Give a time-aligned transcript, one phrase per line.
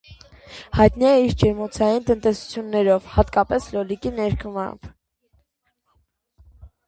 [0.77, 4.91] Հայտնի է իր ջերմոցային տնտեսություններով՝ հատկապես լոլիկի ներկրմամբ։